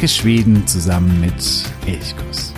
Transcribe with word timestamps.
Entdecke 0.00 0.18
Schweden 0.18 0.66
zusammen 0.66 1.20
mit 1.20 1.34
Elchkuss. 1.84 2.54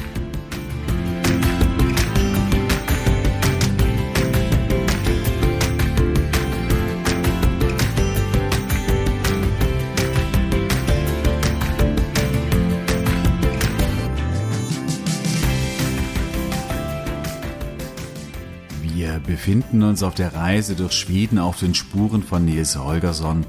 Wir 18.83 19.21
befinden 19.27 19.83
uns 19.83 20.05
auf 20.05 20.15
der 20.15 20.33
Reise 20.33 20.77
durch 20.77 20.93
Schweden 20.93 21.41
auf 21.41 21.59
den 21.59 21.75
Spuren 21.75 22.23
von 22.23 22.45
Nils 22.45 22.79
Holgersson 22.79 23.45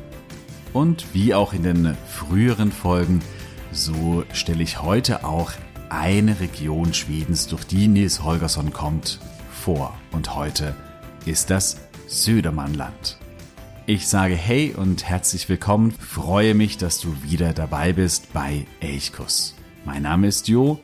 und 0.74 1.06
wie 1.14 1.36
auch 1.36 1.54
in 1.54 1.62
den 1.62 1.96
früheren 2.08 2.72
Folgen, 2.72 3.22
so 3.74 4.24
stelle 4.34 4.64
ich 4.64 4.82
heute 4.82 5.26
auch 5.26 5.52
eine 5.90 6.40
Region 6.40 6.94
Schwedens, 6.94 7.48
durch 7.48 7.66
die 7.66 7.88
Nils 7.88 8.24
Holgersson 8.24 8.72
kommt, 8.72 9.20
vor. 9.52 9.98
Und 10.12 10.36
heute 10.36 10.76
ist 11.26 11.50
das 11.50 11.78
Södermannland. 12.08 13.18
Ich 13.86 14.08
sage 14.08 14.36
hey 14.36 14.74
und 14.76 15.04
herzlich 15.04 15.50
willkommen, 15.50 15.92
freue 15.92 16.54
mich, 16.54 16.78
dass 16.78 17.00
du 17.00 17.16
wieder 17.24 17.54
dabei 17.54 17.94
bist 17.94 18.32
bei 18.32 18.66
Elchkuss. 18.80 19.56
Mein 19.86 20.04
Name 20.04 20.28
ist 20.28 20.48
Jo 20.48 20.80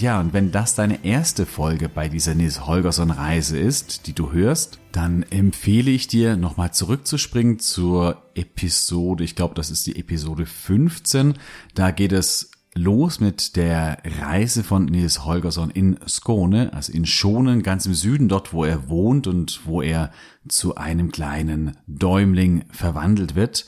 ja, 0.00 0.20
und 0.20 0.32
wenn 0.32 0.52
das 0.52 0.76
deine 0.76 1.04
erste 1.04 1.44
Folge 1.44 1.88
bei 1.88 2.08
dieser 2.08 2.36
Nils 2.36 2.66
Holgersson 2.66 3.10
Reise 3.10 3.58
ist, 3.58 4.06
die 4.06 4.12
du 4.12 4.30
hörst, 4.30 4.78
dann 4.92 5.24
empfehle 5.24 5.90
ich 5.90 6.06
dir 6.06 6.36
nochmal 6.36 6.72
zurückzuspringen 6.72 7.58
zur 7.58 8.22
Episode, 8.36 9.24
ich 9.24 9.34
glaube, 9.34 9.54
das 9.54 9.72
ist 9.72 9.88
die 9.88 9.98
Episode 9.98 10.46
15. 10.46 11.34
Da 11.74 11.90
geht 11.90 12.12
es 12.12 12.52
los 12.74 13.18
mit 13.18 13.56
der 13.56 14.00
Reise 14.20 14.62
von 14.62 14.84
Nils 14.84 15.24
Holgersson 15.24 15.70
in 15.70 15.98
Skåne, 16.06 16.72
also 16.74 16.92
in 16.92 17.04
Schonen, 17.04 17.64
ganz 17.64 17.84
im 17.84 17.94
Süden, 17.94 18.28
dort 18.28 18.52
wo 18.52 18.64
er 18.64 18.88
wohnt 18.88 19.26
und 19.26 19.62
wo 19.64 19.82
er 19.82 20.12
zu 20.46 20.76
einem 20.76 21.10
kleinen 21.10 21.76
Däumling 21.88 22.66
verwandelt 22.70 23.34
wird. 23.34 23.66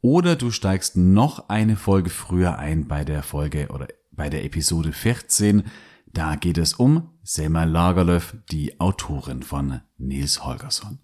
Oder 0.00 0.36
du 0.36 0.52
steigst 0.52 0.96
noch 0.96 1.48
eine 1.48 1.74
Folge 1.74 2.10
früher 2.10 2.60
ein 2.60 2.86
bei 2.86 3.04
der 3.04 3.24
Folge 3.24 3.66
oder 3.70 3.88
bei 4.12 4.30
der 4.30 4.44
Episode 4.44 4.92
14. 4.92 5.64
Da 6.12 6.36
geht 6.36 6.58
es 6.58 6.74
um 6.74 7.10
Selma 7.22 7.64
Lagerlöf, 7.64 8.36
die 8.50 8.78
Autorin 8.80 9.42
von 9.42 9.80
Nils 9.98 10.44
Holgersson. 10.44 10.98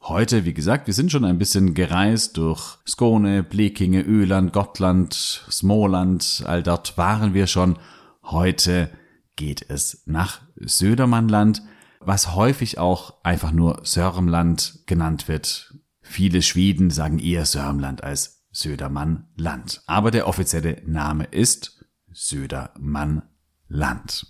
Heute, 0.00 0.44
wie 0.44 0.52
gesagt, 0.54 0.86
wir 0.86 0.94
sind 0.94 1.10
schon 1.10 1.24
ein 1.24 1.38
bisschen 1.38 1.72
gereist 1.72 2.36
durch 2.36 2.78
Skåne, 2.86 3.42
Blekinge, 3.42 4.02
Öland, 4.02 4.52
Gottland, 4.52 5.14
Småland, 5.50 6.44
all 6.46 6.62
dort 6.62 6.98
waren 6.98 7.32
wir 7.32 7.46
schon. 7.46 7.78
Heute 8.22 8.90
geht 9.36 9.64
es 9.68 10.02
nach 10.04 10.42
Södermannland, 10.56 11.62
was 12.00 12.34
häufig 12.34 12.78
auch 12.78 13.24
einfach 13.24 13.50
nur 13.50 13.80
Sörmland 13.84 14.80
genannt 14.86 15.26
wird. 15.26 15.74
Viele 16.02 16.42
Schweden 16.42 16.90
sagen 16.90 17.18
eher 17.18 17.46
Sörmland 17.46 18.04
als 18.04 18.44
Södermannland. 18.52 19.82
Aber 19.86 20.10
der 20.10 20.28
offizielle 20.28 20.82
Name 20.86 21.24
ist 21.24 21.83
Södermannland. 22.14 24.26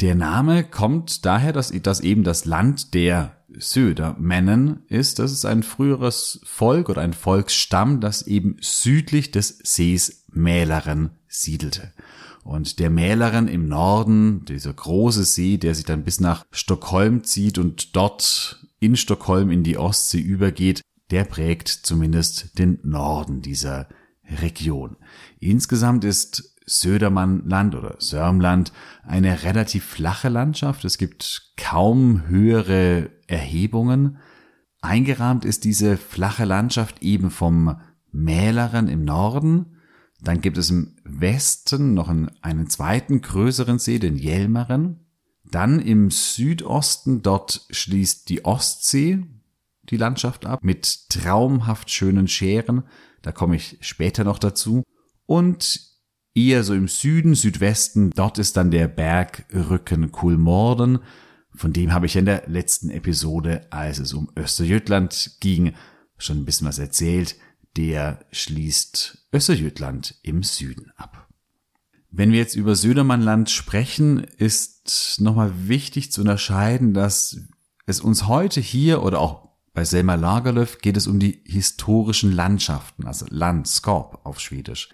Der 0.00 0.14
Name 0.14 0.64
kommt 0.64 1.26
daher, 1.26 1.52
dass, 1.52 1.72
dass 1.82 2.00
eben 2.00 2.24
das 2.24 2.46
Land 2.46 2.94
der 2.94 3.36
Södermännen 3.58 4.84
ist. 4.86 5.18
Das 5.18 5.32
ist 5.32 5.44
ein 5.44 5.62
früheres 5.62 6.40
Volk 6.44 6.88
oder 6.88 7.02
ein 7.02 7.12
Volksstamm, 7.12 8.00
das 8.00 8.22
eben 8.22 8.56
südlich 8.60 9.30
des 9.30 9.58
Sees 9.62 10.24
Mälaren 10.32 11.10
siedelte. 11.28 11.92
Und 12.44 12.78
der 12.78 12.90
Mälaren 12.90 13.48
im 13.48 13.68
Norden, 13.68 14.44
dieser 14.46 14.72
große 14.72 15.24
See, 15.24 15.58
der 15.58 15.74
sich 15.74 15.84
dann 15.84 16.04
bis 16.04 16.20
nach 16.20 16.46
Stockholm 16.50 17.24
zieht 17.24 17.58
und 17.58 17.94
dort 17.94 18.66
in 18.78 18.96
Stockholm 18.96 19.50
in 19.50 19.62
die 19.62 19.76
Ostsee 19.76 20.20
übergeht, 20.20 20.80
der 21.10 21.24
prägt 21.24 21.68
zumindest 21.68 22.58
den 22.58 22.78
Norden 22.82 23.42
dieser 23.42 23.88
Region. 24.40 24.96
Insgesamt 25.38 26.04
ist 26.04 26.54
Södermannland 26.66 27.74
oder 27.74 27.96
Sörmland 27.98 28.72
eine 29.02 29.42
relativ 29.42 29.84
flache 29.84 30.28
Landschaft. 30.28 30.84
Es 30.84 30.98
gibt 30.98 31.52
kaum 31.56 32.28
höhere 32.28 33.10
Erhebungen. 33.26 34.18
Eingerahmt 34.80 35.44
ist 35.44 35.64
diese 35.64 35.96
flache 35.96 36.44
Landschaft 36.44 37.02
eben 37.02 37.30
vom 37.30 37.80
Mäleren 38.12 38.88
im 38.88 39.04
Norden. 39.04 39.76
Dann 40.20 40.40
gibt 40.40 40.58
es 40.58 40.70
im 40.70 40.96
Westen 41.04 41.94
noch 41.94 42.08
einen, 42.08 42.30
einen 42.42 42.68
zweiten 42.68 43.20
größeren 43.20 43.78
See, 43.78 43.98
den 43.98 44.16
Jelmeren. 44.16 45.06
Dann 45.44 45.80
im 45.80 46.10
Südosten, 46.10 47.22
dort 47.22 47.66
schließt 47.70 48.28
die 48.28 48.44
Ostsee 48.44 49.26
die 49.84 49.96
Landschaft 49.96 50.46
ab 50.46 50.62
mit 50.62 51.08
traumhaft 51.08 51.90
schönen 51.90 52.28
Scheren. 52.28 52.84
Da 53.22 53.32
komme 53.32 53.56
ich 53.56 53.78
später 53.80 54.24
noch 54.24 54.38
dazu. 54.38 54.84
Und 55.26 55.89
eher 56.34 56.64
so 56.64 56.74
im 56.74 56.88
Süden, 56.88 57.34
Südwesten, 57.34 58.10
dort 58.10 58.38
ist 58.38 58.56
dann 58.56 58.70
der 58.70 58.88
Bergrücken 58.88 60.12
Kulmorden. 60.12 61.00
Von 61.54 61.72
dem 61.72 61.92
habe 61.92 62.06
ich 62.06 62.16
in 62.16 62.24
der 62.24 62.44
letzten 62.46 62.90
Episode, 62.90 63.66
als 63.70 63.98
es 63.98 64.12
um 64.12 64.30
Österjütland 64.36 65.38
ging, 65.40 65.74
schon 66.18 66.38
ein 66.38 66.44
bisschen 66.44 66.68
was 66.68 66.78
erzählt. 66.78 67.36
Der 67.76 68.24
schließt 68.32 69.26
Österjütland 69.32 70.16
im 70.22 70.42
Süden 70.42 70.92
ab. 70.96 71.28
Wenn 72.10 72.32
wir 72.32 72.38
jetzt 72.38 72.56
über 72.56 72.74
Södermannland 72.74 73.50
sprechen, 73.50 74.24
ist 74.24 75.20
nochmal 75.20 75.52
wichtig 75.68 76.10
zu 76.10 76.22
unterscheiden, 76.22 76.92
dass 76.92 77.38
es 77.86 78.00
uns 78.00 78.26
heute 78.26 78.60
hier 78.60 79.02
oder 79.02 79.20
auch 79.20 79.50
bei 79.72 79.84
Selma 79.84 80.16
Lagerlöf 80.16 80.78
geht 80.78 80.96
es 80.96 81.06
um 81.06 81.20
die 81.20 81.42
historischen 81.44 82.32
Landschaften, 82.32 83.06
also 83.06 83.26
Landskap 83.30 84.26
auf 84.26 84.40
Schwedisch 84.40 84.88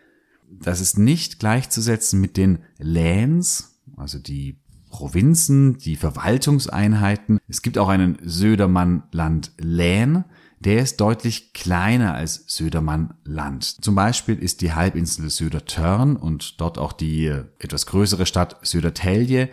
das 0.50 0.80
ist 0.80 0.98
nicht 0.98 1.38
gleichzusetzen 1.38 2.20
mit 2.20 2.36
den 2.36 2.60
Läns, 2.78 3.80
also 3.96 4.18
die 4.18 4.60
Provinzen, 4.90 5.78
die 5.78 5.96
Verwaltungseinheiten. 5.96 7.38
Es 7.48 7.62
gibt 7.62 7.78
auch 7.78 7.88
einen 7.88 8.18
Södermann-Land 8.22 9.52
Län, 9.58 10.24
der 10.60 10.82
ist 10.82 11.00
deutlich 11.00 11.52
kleiner 11.52 12.14
als 12.14 12.44
Södermann-Land. 12.46 13.84
Zum 13.84 13.94
Beispiel 13.94 14.38
ist 14.38 14.62
die 14.62 14.72
Halbinsel 14.72 15.28
Södertörn 15.28 16.16
und 16.16 16.60
dort 16.60 16.78
auch 16.78 16.92
die 16.92 17.26
etwas 17.58 17.86
größere 17.86 18.26
Stadt 18.26 18.56
Södertälje 18.62 19.50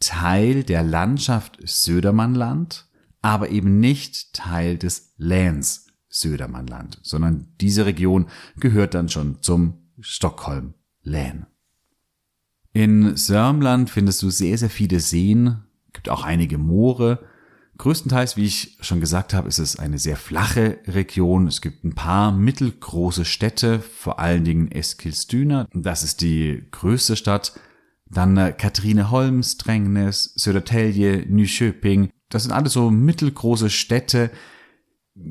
Teil 0.00 0.62
der 0.62 0.82
Landschaft 0.82 1.58
Södermannland, 1.64 2.86
aber 3.20 3.50
eben 3.50 3.80
nicht 3.80 4.32
Teil 4.32 4.78
des 4.78 5.12
Läns 5.16 5.88
Södermannland, 6.08 6.98
sondern 7.02 7.48
diese 7.60 7.84
Region 7.84 8.28
gehört 8.56 8.94
dann 8.94 9.08
schon 9.08 9.42
zum 9.42 9.87
Stockholm, 10.00 10.74
Län. 11.02 11.46
In 12.72 13.16
Sörmland 13.16 13.90
findest 13.90 14.22
du 14.22 14.30
sehr, 14.30 14.58
sehr 14.58 14.70
viele 14.70 15.00
Seen, 15.00 15.64
gibt 15.92 16.08
auch 16.08 16.22
einige 16.22 16.58
Moore. 16.58 17.24
Größtenteils, 17.78 18.36
wie 18.36 18.44
ich 18.44 18.76
schon 18.80 19.00
gesagt 19.00 19.34
habe, 19.34 19.48
ist 19.48 19.58
es 19.58 19.78
eine 19.78 19.98
sehr 19.98 20.16
flache 20.16 20.78
Region. 20.86 21.46
Es 21.46 21.60
gibt 21.60 21.84
ein 21.84 21.94
paar 21.94 22.32
mittelgroße 22.32 23.24
Städte, 23.24 23.80
vor 23.80 24.18
allen 24.18 24.44
Dingen 24.44 24.70
Eskilstuna. 24.70 25.68
Das 25.72 26.02
ist 26.02 26.20
die 26.20 26.64
größte 26.70 27.16
Stadt. 27.16 27.58
Dann 28.10 28.36
äh, 28.36 28.52
Katrineholm, 28.52 29.42
Strängnäs, 29.42 30.32
Södertälje, 30.34 31.24
Nyköping. 31.28 32.10
Das 32.30 32.42
sind 32.42 32.52
alles 32.52 32.72
so 32.72 32.90
mittelgroße 32.90 33.70
Städte, 33.70 34.30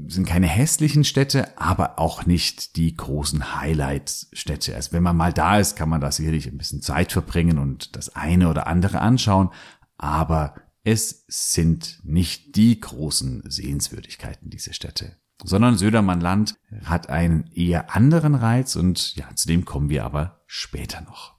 sind 0.07 0.27
keine 0.27 0.47
hässlichen 0.47 1.03
Städte, 1.03 1.57
aber 1.57 1.99
auch 1.99 2.25
nicht 2.25 2.75
die 2.75 2.95
großen 2.95 3.55
Highlight-Städte. 3.59 4.75
Also 4.75 4.91
wenn 4.91 5.03
man 5.03 5.15
mal 5.15 5.33
da 5.33 5.59
ist, 5.59 5.75
kann 5.75 5.89
man 5.89 6.01
da 6.01 6.11
sicherlich 6.11 6.47
ein 6.47 6.57
bisschen 6.57 6.81
Zeit 6.81 7.11
verbringen 7.11 7.57
und 7.57 7.95
das 7.95 8.15
eine 8.15 8.49
oder 8.49 8.67
andere 8.67 8.99
anschauen, 8.99 9.49
aber 9.97 10.55
es 10.83 11.25
sind 11.27 11.99
nicht 12.03 12.55
die 12.55 12.79
großen 12.79 13.43
Sehenswürdigkeiten, 13.49 14.49
diese 14.49 14.73
Städte. 14.73 15.17
Sondern 15.43 15.77
Södermannland 15.77 16.55
hat 16.85 17.09
einen 17.09 17.49
eher 17.53 17.95
anderen 17.95 18.35
Reiz 18.35 18.75
und 18.75 19.15
ja, 19.15 19.27
zu 19.35 19.47
dem 19.47 19.65
kommen 19.65 19.89
wir 19.89 20.03
aber 20.03 20.41
später 20.47 21.01
noch. 21.01 21.35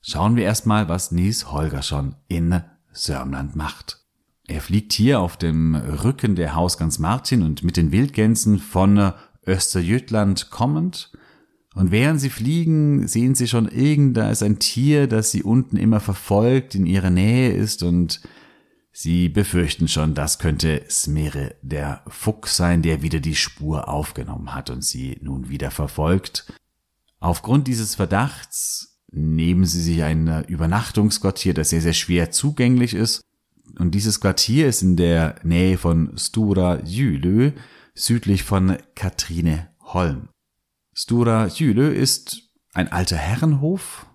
Schauen 0.00 0.36
wir 0.36 0.44
erstmal, 0.44 0.88
was 0.88 1.10
Nies 1.10 1.50
Holger 1.50 1.82
schon 1.82 2.16
in 2.28 2.62
Sörmland 2.92 3.56
macht. 3.56 3.99
Er 4.50 4.60
fliegt 4.60 4.92
hier 4.92 5.20
auf 5.20 5.36
dem 5.36 5.76
Rücken 5.76 6.34
der 6.34 6.56
Hausgans 6.56 6.98
Martin 6.98 7.42
und 7.44 7.62
mit 7.62 7.76
den 7.76 7.92
Wildgänsen 7.92 8.58
von 8.58 9.12
Österjütland 9.46 10.50
kommend. 10.50 11.12
Und 11.76 11.92
während 11.92 12.20
sie 12.20 12.30
fliegen, 12.30 13.06
sehen 13.06 13.36
sie 13.36 13.46
schon 13.46 13.68
irgend, 13.68 14.16
da 14.16 14.28
ist 14.28 14.42
ein 14.42 14.58
Tier, 14.58 15.06
das 15.06 15.30
sie 15.30 15.44
unten 15.44 15.76
immer 15.76 16.00
verfolgt, 16.00 16.74
in 16.74 16.84
ihrer 16.84 17.10
Nähe 17.10 17.52
ist 17.52 17.84
und 17.84 18.22
sie 18.90 19.28
befürchten 19.28 19.86
schon, 19.86 20.16
das 20.16 20.40
könnte 20.40 20.82
Smere, 20.90 21.54
der 21.62 22.02
Fuchs 22.08 22.56
sein, 22.56 22.82
der 22.82 23.02
wieder 23.02 23.20
die 23.20 23.36
Spur 23.36 23.88
aufgenommen 23.88 24.52
hat 24.52 24.68
und 24.68 24.82
sie 24.82 25.16
nun 25.22 25.48
wieder 25.48 25.70
verfolgt. 25.70 26.52
Aufgrund 27.20 27.68
dieses 27.68 27.94
Verdachts 27.94 28.98
nehmen 29.12 29.64
sie 29.64 29.80
sich 29.80 30.02
ein 30.02 30.44
Übernachtungsquartier, 30.46 31.54
das 31.54 31.70
sehr, 31.70 31.82
sehr 31.82 31.92
schwer 31.92 32.32
zugänglich 32.32 32.94
ist. 32.94 33.22
Und 33.78 33.94
dieses 33.94 34.20
Quartier 34.20 34.68
ist 34.68 34.82
in 34.82 34.96
der 34.96 35.36
Nähe 35.42 35.78
von 35.78 36.16
Stura 36.16 36.80
Jülö, 36.84 37.52
südlich 37.94 38.42
von 38.42 38.76
Katrine 38.94 39.68
Holm. 39.80 40.28
Stura 40.92 41.46
Jülö 41.46 41.90
ist 41.90 42.50
ein 42.72 42.90
alter 42.90 43.16
Herrenhof 43.16 44.06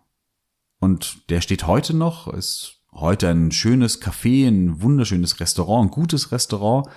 und 0.79 1.29
der 1.29 1.41
steht 1.41 1.67
heute 1.67 1.95
noch, 1.95 2.27
ist 2.33 2.81
heute 2.91 3.29
ein 3.29 3.51
schönes 3.51 4.01
Café, 4.01 4.47
ein 4.47 4.81
wunderschönes 4.81 5.39
Restaurant, 5.39 5.87
ein 5.87 5.91
gutes 5.91 6.31
Restaurant 6.31 6.87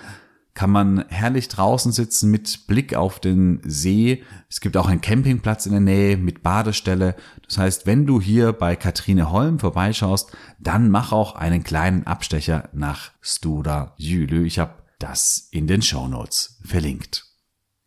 kann 0.59 0.71
man 0.71 1.05
herrlich 1.07 1.47
draußen 1.47 1.93
sitzen 1.93 2.29
mit 2.31 2.67
Blick 2.67 2.93
auf 2.93 3.21
den 3.21 3.61
See. 3.63 4.25
Es 4.49 4.59
gibt 4.59 4.75
auch 4.75 4.89
einen 4.89 4.99
Campingplatz 4.99 5.65
in 5.65 5.71
der 5.71 5.79
Nähe 5.79 6.17
mit 6.17 6.43
Badestelle. 6.43 7.15
Das 7.45 7.57
heißt, 7.57 7.85
wenn 7.85 8.05
du 8.05 8.19
hier 8.19 8.51
bei 8.51 8.75
Katrine 8.75 9.31
Holm 9.31 9.59
vorbeischaust, 9.59 10.35
dann 10.59 10.91
mach 10.91 11.13
auch 11.13 11.35
einen 11.35 11.63
kleinen 11.63 12.05
Abstecher 12.05 12.67
nach 12.73 13.11
Stura 13.21 13.93
Jülö. 13.95 14.43
Ich 14.43 14.59
habe 14.59 14.73
das 14.99 15.47
in 15.51 15.65
den 15.65 15.81
Show 15.81 16.09
Notes 16.09 16.59
verlinkt. 16.65 17.25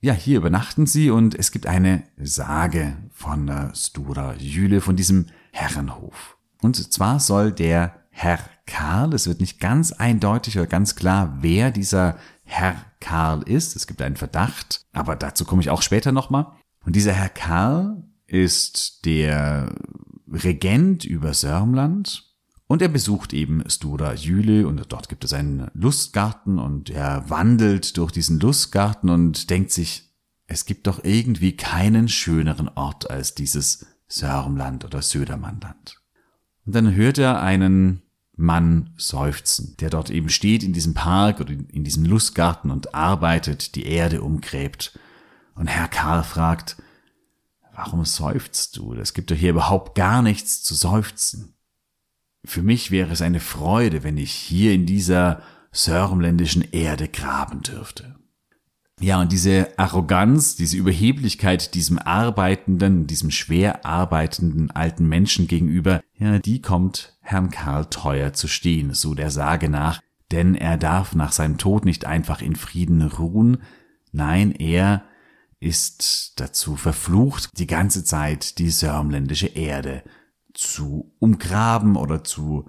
Ja, 0.00 0.14
hier 0.14 0.38
übernachten 0.38 0.86
sie 0.86 1.10
und 1.10 1.34
es 1.34 1.50
gibt 1.50 1.66
eine 1.66 2.04
Sage 2.16 2.96
von 3.10 3.48
der 3.48 3.74
Stura 3.74 4.34
Jüle, 4.38 4.80
von 4.80 4.96
diesem 4.96 5.26
Herrenhof. 5.50 6.38
Und 6.62 6.90
zwar 6.90 7.20
soll 7.20 7.52
der 7.52 7.96
Herr 8.08 8.38
Karl, 8.66 9.12
es 9.12 9.26
wird 9.26 9.40
nicht 9.40 9.60
ganz 9.60 9.92
eindeutig 9.92 10.56
oder 10.56 10.66
ganz 10.66 10.94
klar, 10.94 11.38
wer 11.40 11.70
dieser 11.70 12.16
Herr 12.52 12.76
Karl 13.00 13.42
ist. 13.42 13.76
Es 13.76 13.86
gibt 13.86 14.02
einen 14.02 14.16
Verdacht, 14.16 14.84
aber 14.92 15.16
dazu 15.16 15.44
komme 15.44 15.62
ich 15.62 15.70
auch 15.70 15.82
später 15.82 16.12
nochmal. 16.12 16.46
Und 16.84 16.96
dieser 16.96 17.12
Herr 17.12 17.30
Karl 17.30 18.04
ist 18.26 19.04
der 19.04 19.74
Regent 20.30 21.04
über 21.04 21.34
Sörmland 21.34 22.30
und 22.66 22.82
er 22.82 22.88
besucht 22.88 23.32
eben 23.32 23.62
Stura 23.68 24.14
Jüle 24.14 24.66
und 24.66 24.82
dort 24.92 25.08
gibt 25.08 25.24
es 25.24 25.32
einen 25.32 25.70
Lustgarten 25.74 26.58
und 26.58 26.90
er 26.90 27.28
wandelt 27.30 27.96
durch 27.96 28.12
diesen 28.12 28.38
Lustgarten 28.38 29.10
und 29.10 29.50
denkt 29.50 29.70
sich, 29.70 30.10
es 30.46 30.66
gibt 30.66 30.86
doch 30.86 31.04
irgendwie 31.04 31.56
keinen 31.56 32.08
schöneren 32.08 32.68
Ort 32.68 33.10
als 33.10 33.34
dieses 33.34 33.86
Sörmland 34.08 34.84
oder 34.84 35.00
Södermannland. 35.00 36.00
Und 36.66 36.74
dann 36.74 36.94
hört 36.94 37.18
er 37.18 37.40
einen 37.40 38.02
Mann 38.36 38.90
seufzen, 38.96 39.76
der 39.78 39.90
dort 39.90 40.10
eben 40.10 40.28
steht 40.28 40.62
in 40.62 40.72
diesem 40.72 40.94
Park 40.94 41.40
oder 41.40 41.52
in 41.52 41.84
diesem 41.84 42.04
Lustgarten 42.04 42.70
und 42.70 42.94
arbeitet, 42.94 43.74
die 43.74 43.86
Erde 43.86 44.22
umgräbt. 44.22 44.98
Und 45.54 45.66
Herr 45.66 45.88
Karl 45.88 46.24
fragt, 46.24 46.76
warum 47.74 48.04
seufzt 48.04 48.76
du? 48.76 48.94
Es 48.94 49.14
gibt 49.14 49.30
doch 49.30 49.36
hier 49.36 49.50
überhaupt 49.50 49.94
gar 49.94 50.22
nichts 50.22 50.62
zu 50.62 50.74
seufzen. 50.74 51.54
Für 52.44 52.62
mich 52.62 52.90
wäre 52.90 53.12
es 53.12 53.22
eine 53.22 53.40
Freude, 53.40 54.02
wenn 54.02 54.16
ich 54.16 54.32
hier 54.32 54.72
in 54.72 54.86
dieser 54.86 55.42
sörmländischen 55.70 56.62
Erde 56.72 57.08
graben 57.08 57.62
dürfte. 57.62 58.16
Ja, 59.00 59.20
und 59.20 59.32
diese 59.32 59.78
Arroganz, 59.78 60.54
diese 60.54 60.76
Überheblichkeit 60.76 61.74
diesem 61.74 61.98
arbeitenden, 61.98 63.06
diesem 63.06 63.30
schwer 63.30 63.84
arbeitenden 63.84 64.70
alten 64.70 65.08
Menschen 65.08 65.48
gegenüber, 65.48 66.02
ja, 66.18 66.38
die 66.38 66.60
kommt 66.60 67.11
Herrn 67.22 67.50
Karl 67.50 67.86
teuer 67.86 68.32
zu 68.32 68.48
stehen, 68.48 68.92
so 68.92 69.14
der 69.14 69.30
Sage 69.30 69.68
nach, 69.68 70.00
denn 70.30 70.54
er 70.54 70.76
darf 70.76 71.14
nach 71.14 71.32
seinem 71.32 71.56
Tod 71.56 71.84
nicht 71.84 72.04
einfach 72.04 72.42
in 72.42 72.56
Frieden 72.56 73.02
ruhen, 73.02 73.62
nein, 74.12 74.52
er 74.52 75.04
ist 75.60 76.40
dazu 76.40 76.76
verflucht, 76.76 77.58
die 77.58 77.66
ganze 77.68 78.04
Zeit 78.04 78.58
die 78.58 78.70
sörmländische 78.70 79.46
Erde 79.46 80.02
zu 80.52 81.14
umgraben 81.20 81.96
oder 81.96 82.24
zu 82.24 82.68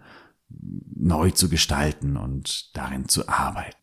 neu 0.95 1.31
zu 1.31 1.50
gestalten 1.50 2.15
und 2.15 2.75
darin 2.77 3.09
zu 3.09 3.27
arbeiten. 3.27 3.82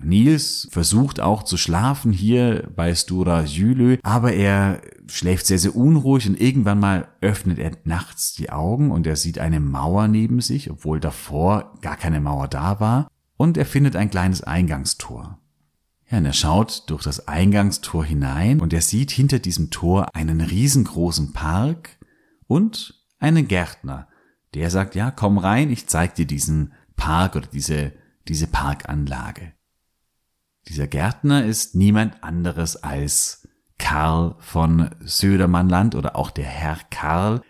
Nils 0.00 0.68
versucht 0.70 1.20
auch 1.20 1.42
zu 1.42 1.56
schlafen 1.56 2.12
hier 2.12 2.68
bei 2.74 2.94
Stura 2.94 3.42
Jülö, 3.42 3.98
aber 4.02 4.32
er 4.32 4.80
schläft 5.06 5.46
sehr, 5.46 5.58
sehr 5.58 5.76
unruhig 5.76 6.26
und 6.28 6.40
irgendwann 6.40 6.80
mal 6.80 7.08
öffnet 7.20 7.58
er 7.58 7.72
nachts 7.84 8.32
die 8.32 8.50
Augen 8.50 8.90
und 8.90 9.06
er 9.06 9.16
sieht 9.16 9.38
eine 9.38 9.60
Mauer 9.60 10.08
neben 10.08 10.40
sich, 10.40 10.70
obwohl 10.70 10.98
davor 10.98 11.74
gar 11.82 11.96
keine 11.96 12.20
Mauer 12.20 12.48
da 12.48 12.80
war, 12.80 13.08
und 13.36 13.56
er 13.56 13.66
findet 13.66 13.96
ein 13.96 14.10
kleines 14.10 14.42
Eingangstor. 14.42 15.38
Ja, 16.10 16.18
und 16.18 16.26
er 16.26 16.32
schaut 16.32 16.84
durch 16.88 17.02
das 17.02 17.26
Eingangstor 17.28 18.04
hinein 18.04 18.60
und 18.60 18.72
er 18.72 18.82
sieht 18.82 19.10
hinter 19.10 19.38
diesem 19.38 19.70
Tor 19.70 20.14
einen 20.14 20.40
riesengroßen 20.40 21.32
Park 21.32 21.98
und 22.46 23.02
einen 23.18 23.48
Gärtner, 23.48 24.08
der 24.54 24.70
sagt, 24.70 24.94
ja, 24.94 25.10
komm 25.10 25.38
rein, 25.38 25.70
ich 25.70 25.86
zeig 25.86 26.14
dir 26.14 26.26
diesen 26.26 26.72
Park 26.96 27.36
oder 27.36 27.46
diese, 27.46 27.92
diese 28.28 28.46
Parkanlage. 28.46 29.52
Dieser 30.68 30.86
Gärtner 30.86 31.44
ist 31.44 31.74
niemand 31.74 32.22
anderes 32.22 32.76
als 32.82 33.48
Karl 33.78 34.36
von 34.38 34.90
Södermannland 35.00 35.94
oder 35.94 36.16
auch 36.16 36.30
der 36.30 36.44
Herr 36.44 36.78
Karl. 36.90 37.42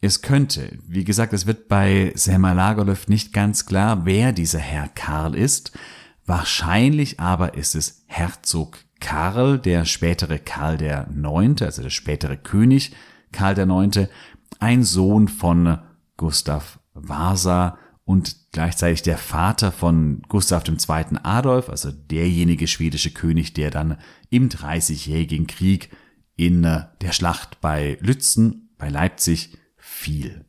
Es 0.00 0.22
könnte, 0.22 0.78
wie 0.86 1.04
gesagt, 1.04 1.32
es 1.32 1.46
wird 1.46 1.68
bei 1.68 2.12
Selma 2.14 2.52
Lagerlöf 2.52 3.08
nicht 3.08 3.32
ganz 3.32 3.66
klar, 3.66 4.04
wer 4.04 4.32
dieser 4.32 4.58
Herr 4.58 4.88
Karl 4.88 5.34
ist. 5.34 5.72
Wahrscheinlich 6.26 7.20
aber 7.20 7.54
ist 7.54 7.74
es 7.74 8.04
Herzog 8.06 8.78
Karl, 9.00 9.58
der 9.58 9.84
spätere 9.84 10.38
Karl 10.38 10.76
der 10.76 11.08
Neunte, 11.12 11.64
also 11.64 11.82
der 11.82 11.90
spätere 11.90 12.36
König 12.36 12.94
Karl 13.32 13.54
der 13.54 13.66
Neunte, 13.66 14.10
ein 14.58 14.82
Sohn 14.82 15.28
von 15.28 15.78
Gustav 16.16 16.80
Vasa 16.94 17.78
und 18.04 18.47
gleichzeitig 18.58 19.02
der 19.02 19.18
Vater 19.18 19.70
von 19.70 20.20
Gustav 20.28 20.64
II. 20.66 21.18
Adolf, 21.22 21.68
also 21.68 21.92
derjenige 21.92 22.66
schwedische 22.66 23.12
König, 23.12 23.54
der 23.54 23.70
dann 23.70 23.98
im 24.30 24.48
Dreißigjährigen 24.48 25.46
Krieg 25.46 25.90
in 26.34 26.64
äh, 26.64 26.86
der 27.00 27.12
Schlacht 27.12 27.60
bei 27.60 27.98
Lützen, 28.00 28.70
bei 28.76 28.88
Leipzig, 28.88 29.56
fiel. 29.76 30.44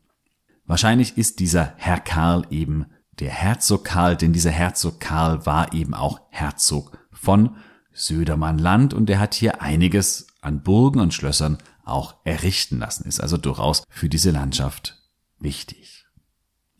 Wahrscheinlich 0.66 1.20
ist 1.20 1.40
dieser 1.40 1.76
Herr 1.78 2.00
Karl 2.00 2.48
eben 2.50 2.88
der 3.20 3.30
Herzog 3.30 3.86
Karl, 3.86 4.18
denn 4.18 4.34
dieser 4.34 4.50
Herzog 4.50 5.00
Karl 5.00 5.46
war 5.46 5.72
eben 5.76 5.94
auch 5.94 6.20
Herzog 6.32 6.98
von 7.12 7.58
Södermannland 7.94 8.96
und 8.96 9.08
er 9.12 9.20
hat 9.20 9.36
hier 9.36 9.62
einiges 9.62 10.26
an 10.42 10.64
Burgen 10.64 11.00
und 11.00 11.14
Schlössern 11.14 11.60
auch 11.86 12.16
errichten 12.24 12.80
lassen, 12.80 13.08
ist 13.08 13.20
also 13.20 13.38
durchaus 13.38 13.84
für 13.88 14.10
diese 14.10 14.32
Landschaft 14.32 14.98
wichtig. 15.38 16.08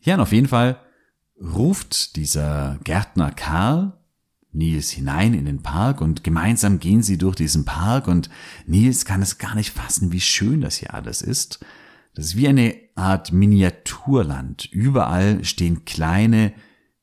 Ja, 0.00 0.14
und 0.16 0.22
auf 0.22 0.32
jeden 0.32 0.48
Fall 0.48 0.80
ruft 1.40 2.16
dieser 2.16 2.78
Gärtner 2.84 3.30
Karl 3.30 3.92
Nils 4.52 4.90
hinein 4.90 5.34
in 5.34 5.44
den 5.44 5.62
Park 5.62 6.00
und 6.00 6.24
gemeinsam 6.24 6.80
gehen 6.80 7.02
sie 7.02 7.18
durch 7.18 7.36
diesen 7.36 7.64
Park 7.64 8.08
und 8.08 8.30
Nils 8.66 9.04
kann 9.04 9.22
es 9.22 9.38
gar 9.38 9.54
nicht 9.54 9.70
fassen, 9.70 10.12
wie 10.12 10.20
schön 10.20 10.60
das 10.60 10.76
hier 10.76 10.94
alles 10.94 11.22
ist. 11.22 11.60
Das 12.14 12.26
ist 12.26 12.36
wie 12.36 12.48
eine 12.48 12.74
Art 12.96 13.32
Miniaturland. 13.32 14.66
Überall 14.66 15.44
stehen 15.44 15.84
kleine 15.84 16.52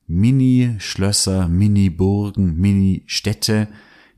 Mini-Schlösser, 0.06 1.48
Mini-Burgen, 1.48 2.56
Mini-Städte, 2.56 3.68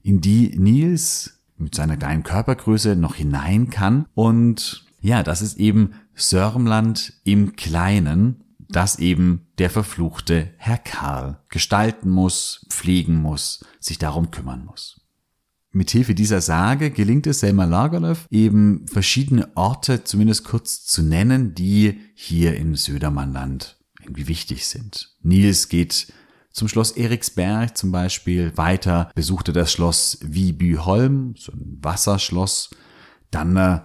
in 0.02 0.20
die 0.20 0.58
Nils 0.58 1.40
mit 1.56 1.74
seiner 1.74 1.96
kleinen 1.96 2.22
Körpergröße 2.22 2.96
noch 2.96 3.14
hinein 3.14 3.70
kann. 3.70 4.06
Und 4.14 4.86
ja, 5.00 5.22
das 5.22 5.42
ist 5.42 5.58
eben 5.58 5.92
Sörmland 6.14 7.20
im 7.24 7.54
Kleinen 7.54 8.42
das 8.70 8.98
eben 8.98 9.46
der 9.58 9.70
verfluchte 9.70 10.54
Herr 10.56 10.78
Karl 10.78 11.40
gestalten 11.48 12.10
muss, 12.10 12.66
pflegen 12.68 13.16
muss, 13.16 13.64
sich 13.80 13.98
darum 13.98 14.30
kümmern 14.30 14.64
muss. 14.64 15.00
Mithilfe 15.72 16.14
dieser 16.14 16.40
Sage 16.40 16.90
gelingt 16.90 17.26
es 17.26 17.40
Selma 17.40 17.64
Lagerlöf 17.64 18.26
eben 18.30 18.86
verschiedene 18.88 19.56
Orte 19.56 20.02
zumindest 20.02 20.44
kurz 20.44 20.84
zu 20.84 21.02
nennen, 21.02 21.54
die 21.54 22.00
hier 22.14 22.56
im 22.56 22.74
Södermannland 22.74 23.76
irgendwie 24.00 24.26
wichtig 24.26 24.66
sind. 24.66 25.14
Nils 25.22 25.68
geht 25.68 26.12
zum 26.52 26.66
Schloss 26.66 26.92
Eriksberg 26.92 27.76
zum 27.76 27.92
Beispiel 27.92 28.56
weiter, 28.56 29.10
besuchte 29.14 29.52
das 29.52 29.70
Schloss 29.70 30.18
Vibyholm, 30.22 31.34
so 31.36 31.52
ein 31.52 31.78
Wasserschloss. 31.80 32.70
Dann 33.30 33.56
äh, 33.56 33.80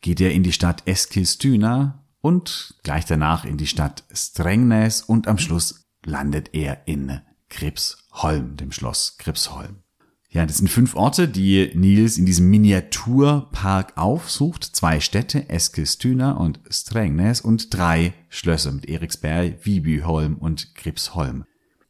geht 0.00 0.20
er 0.20 0.32
in 0.32 0.44
die 0.44 0.52
Stadt 0.52 0.86
Eskilstuna, 0.86 1.99
und 2.20 2.74
gleich 2.82 3.04
danach 3.04 3.44
in 3.44 3.56
die 3.56 3.66
Stadt 3.66 4.04
Strängnäs 4.12 5.02
und 5.02 5.28
am 5.28 5.38
Schluss 5.38 5.86
landet 6.04 6.50
er 6.52 6.86
in 6.86 7.20
Gripsholm, 7.48 8.56
dem 8.56 8.72
Schloss 8.72 9.16
Gripsholm. 9.18 9.82
Ja, 10.28 10.46
das 10.46 10.58
sind 10.58 10.68
fünf 10.68 10.94
Orte, 10.94 11.26
die 11.26 11.72
Nils 11.74 12.16
in 12.16 12.24
diesem 12.24 12.48
Miniaturpark 12.50 13.96
aufsucht. 13.96 14.64
Zwei 14.64 15.00
Städte, 15.00 15.48
Eskilstuna 15.48 16.32
und 16.32 16.60
Strängnäs 16.70 17.40
und 17.40 17.74
drei 17.74 18.14
Schlösser 18.28 18.70
mit 18.70 18.88
Eriksberg, 18.88 19.66
Vibyholm 19.66 20.36
und 20.36 20.76
Gripsholm. 20.76 21.44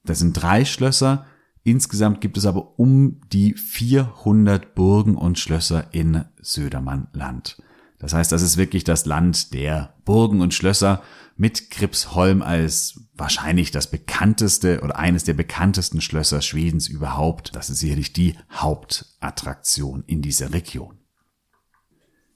Das 0.05 0.21
sind 0.21 0.33
drei 0.33 0.65
Schlösser 0.65 1.27
Insgesamt 1.63 2.21
gibt 2.21 2.39
es 2.39 2.47
aber 2.47 2.79
um 2.79 3.21
die 3.33 3.55
400 3.55 4.75
Burgen 4.75 5.17
und 5.17 5.39
Schlösser 5.39 5.93
in 5.93 6.25
Södermannland. 6.41 7.63
Das 8.01 8.15
heißt, 8.15 8.33
das 8.33 8.43
ist 8.43 8.57
wirklich 8.57 8.83
das 8.83 9.05
Land 9.05 9.53
der 9.53 9.95
Burgen 10.05 10.41
und 10.41 10.55
Schlösser 10.55 11.03
mit 11.37 11.71
Kripsholm 11.71 12.43
als 12.43 13.01
wahrscheinlich 13.15 13.71
das 13.71 13.91
bekannteste 13.91 14.81
oder 14.83 14.99
eines 14.99 15.25
der 15.25 15.35
bekanntesten 15.35 16.01
Schlösser 16.01 16.43
Schwedens 16.43 16.89
überhaupt. 16.89 17.55
Das 17.55 17.71
ist 17.71 17.79
sicherlich 17.79 18.13
die 18.13 18.37
Hauptattraktion 18.53 20.03
in 20.07 20.23
dieser 20.23 20.53
Region. 20.53 20.99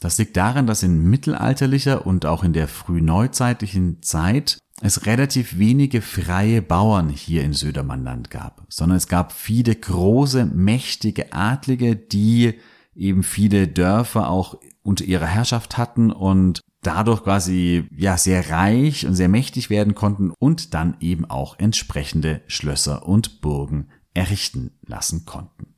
Das 0.00 0.18
liegt 0.18 0.36
daran, 0.36 0.66
dass 0.66 0.82
in 0.82 1.08
mittelalterlicher 1.08 2.06
und 2.06 2.26
auch 2.26 2.44
in 2.44 2.52
der 2.52 2.68
frühneuzeitlichen 2.68 4.02
Zeit 4.02 4.58
es 4.82 5.06
relativ 5.06 5.58
wenige 5.58 6.02
freie 6.02 6.60
Bauern 6.60 7.08
hier 7.08 7.42
in 7.42 7.54
Södermannland 7.54 8.30
gab, 8.30 8.66
sondern 8.68 8.98
es 8.98 9.08
gab 9.08 9.32
viele 9.32 9.74
große, 9.74 10.44
mächtige 10.44 11.32
Adlige, 11.32 11.96
die 11.96 12.60
eben 12.94 13.22
viele 13.22 13.66
Dörfer 13.66 14.28
auch 14.28 14.58
unter 14.84 15.04
ihrer 15.04 15.26
Herrschaft 15.26 15.76
hatten 15.76 16.12
und 16.12 16.60
dadurch 16.82 17.24
quasi 17.24 17.88
ja 17.90 18.16
sehr 18.16 18.50
reich 18.50 19.06
und 19.06 19.14
sehr 19.14 19.28
mächtig 19.28 19.70
werden 19.70 19.94
konnten 19.94 20.30
und 20.38 20.74
dann 20.74 20.96
eben 21.00 21.24
auch 21.24 21.58
entsprechende 21.58 22.42
Schlösser 22.46 23.08
und 23.08 23.40
Burgen 23.40 23.88
errichten 24.12 24.72
lassen 24.86 25.24
konnten. 25.24 25.74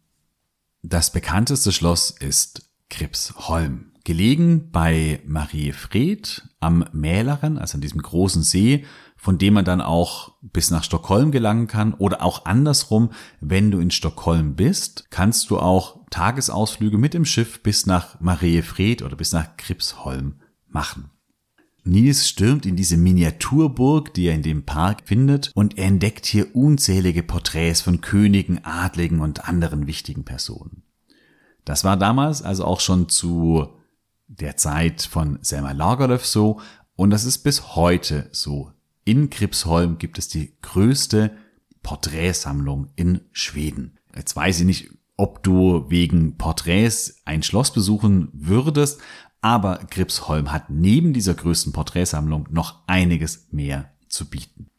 Das 0.82 1.10
bekannteste 1.12 1.72
Schloss 1.72 2.10
ist 2.10 2.70
Kripsholm. 2.90 3.92
Gelegen 4.04 4.70
bei 4.70 5.20
Mariefred 5.26 6.48
am 6.60 6.84
Mälaren, 6.92 7.58
also 7.58 7.76
an 7.76 7.80
diesem 7.80 8.02
großen 8.02 8.42
See, 8.42 8.84
von 9.26 9.38
dem 9.38 9.54
man 9.54 9.64
dann 9.64 9.80
auch 9.80 10.35
bis 10.40 10.71
nach 10.71 10.85
Stockholm 10.85 11.33
gelangen 11.33 11.66
kann 11.66 11.95
oder 11.95 12.23
auch 12.23 12.45
andersrum, 12.45 13.11
wenn 13.40 13.73
du 13.73 13.80
in 13.80 13.90
Stockholm 13.90 14.54
bist, 14.54 15.11
kannst 15.11 15.50
du 15.50 15.59
auch 15.59 15.99
Tagesausflüge 16.11 16.97
mit 16.97 17.12
dem 17.12 17.25
Schiff 17.25 17.61
bis 17.61 17.87
nach 17.87 18.21
Mariefred 18.21 19.02
oder 19.02 19.16
bis 19.16 19.33
nach 19.33 19.56
Kripsholm 19.56 20.37
machen. 20.68 21.11
Nils 21.83 22.28
stürmt 22.28 22.66
in 22.66 22.76
diese 22.76 22.97
Miniaturburg, 22.97 24.14
die 24.14 24.26
er 24.26 24.37
in 24.37 24.42
dem 24.42 24.64
Park 24.64 25.02
findet, 25.06 25.50
und 25.56 25.76
er 25.76 25.87
entdeckt 25.87 26.25
hier 26.25 26.54
unzählige 26.54 27.25
Porträts 27.25 27.80
von 27.80 28.00
Königen, 28.00 28.64
Adligen 28.64 29.18
und 29.18 29.49
anderen 29.49 29.88
wichtigen 29.88 30.25
Personen. 30.25 30.85
Das 31.64 31.83
war 31.83 31.97
damals 31.97 32.42
also 32.42 32.64
auch 32.64 32.78
schon 32.78 33.09
zu 33.09 33.66
der 34.28 34.56
Zeit 34.56 35.02
von 35.02 35.40
Selma 35.42 35.73
Lagerlöf 35.73 36.25
so 36.25 36.61
und 36.95 37.11
das 37.11 37.25
ist 37.25 37.38
bis 37.38 37.75
heute 37.75 38.28
so. 38.30 38.71
In 39.06 39.30
Kripsholm 39.30 39.98
gibt 39.98 40.18
es 40.18 40.26
die 40.26 40.52
größte 40.62 41.30
Porträtsammlung 41.84 42.88
in 42.96 43.20
Schweden. 43.30 44.00
Jetzt 44.14 44.34
weiß 44.34 44.58
ich 44.58 44.66
nicht, 44.66 44.90
ob 45.16 45.44
du 45.44 45.88
wegen 45.88 46.36
Porträts 46.36 47.22
ein 47.25 47.44
Schloss 47.44 47.72
besuchen 47.72 48.30
würdest, 48.32 49.00
aber 49.40 49.78
Gripsholm 49.90 50.50
hat 50.50 50.70
neben 50.70 51.12
dieser 51.12 51.34
größten 51.34 51.72
Porträtsammlung 51.72 52.48
noch 52.50 52.82
einiges 52.88 53.46
mehr 53.52 53.92
zu 54.08 54.28
bieten. 54.28 54.70